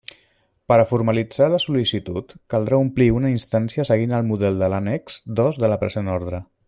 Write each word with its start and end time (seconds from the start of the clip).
Per 0.71 0.75
a 0.83 0.85
formalitzar 0.91 1.49
la 1.55 1.59
sol·licitud 1.65 2.33
caldrà 2.53 2.79
omplir 2.85 3.09
una 3.19 3.31
instància 3.35 3.85
seguint 3.91 4.17
el 4.21 4.27
model 4.31 4.59
de 4.63 4.71
l'annex 4.75 5.21
dos 5.43 5.61
de 5.67 5.71
la 5.75 5.79
present 5.85 6.11
orde. 6.17 6.43